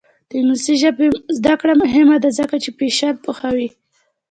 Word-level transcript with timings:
د 0.27 0.31
انګلیسي 0.39 0.75
ژبې 0.81 1.07
زده 1.37 1.53
کړه 1.61 1.73
مهمه 1.83 2.17
ده 2.23 2.29
ځکه 2.39 2.55
چې 2.63 2.69
فیشن 2.77 3.13
پوهوي. 3.23 3.69